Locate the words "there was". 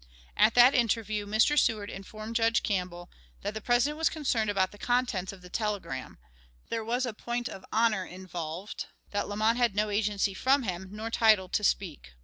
6.69-7.05